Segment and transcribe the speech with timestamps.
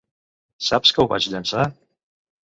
[0.69, 1.69] Saps que ho vaig llençar?